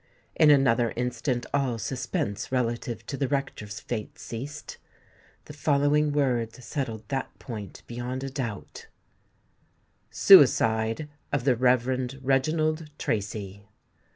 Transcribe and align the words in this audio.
In 0.35 0.49
another 0.49 0.93
instant 0.95 1.45
all 1.53 1.77
suspense 1.77 2.51
relative 2.51 3.05
to 3.05 3.15
the 3.17 3.27
rector's 3.27 3.79
fate 3.79 4.17
ceased. 4.17 4.77
The 5.45 5.53
following 5.53 6.11
words 6.11 6.65
settled 6.65 7.03
that 7.09 7.37
point 7.37 7.83
beyond 7.85 8.23
a 8.23 8.31
doubt:— 8.31 8.87
"SUICIDE 10.09 11.07
OF 11.31 11.43
THE 11.43 11.55
REV. 11.55 12.17
REGINALD 12.19 12.89
TRACY. 12.97 13.67